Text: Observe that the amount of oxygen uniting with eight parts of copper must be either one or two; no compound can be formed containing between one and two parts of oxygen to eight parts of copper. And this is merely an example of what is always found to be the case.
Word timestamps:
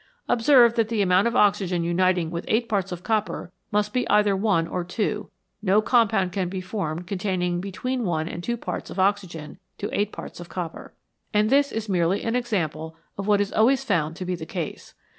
Observe 0.27 0.73
that 0.73 0.87
the 0.89 1.03
amount 1.03 1.27
of 1.27 1.35
oxygen 1.35 1.83
uniting 1.83 2.31
with 2.31 2.43
eight 2.47 2.67
parts 2.67 2.91
of 2.91 3.03
copper 3.03 3.51
must 3.71 3.93
be 3.93 4.09
either 4.09 4.35
one 4.35 4.65
or 4.65 4.83
two; 4.83 5.29
no 5.61 5.79
compound 5.79 6.31
can 6.31 6.49
be 6.49 6.59
formed 6.59 7.05
containing 7.05 7.61
between 7.61 8.03
one 8.03 8.27
and 8.27 8.43
two 8.43 8.57
parts 8.57 8.89
of 8.89 8.97
oxygen 8.97 9.59
to 9.77 9.91
eight 9.95 10.11
parts 10.11 10.39
of 10.39 10.49
copper. 10.49 10.95
And 11.35 11.51
this 11.51 11.71
is 11.71 11.87
merely 11.87 12.23
an 12.23 12.35
example 12.35 12.95
of 13.15 13.27
what 13.27 13.41
is 13.41 13.53
always 13.53 13.83
found 13.83 14.15
to 14.15 14.25
be 14.25 14.33
the 14.33 14.43
case. 14.47 14.95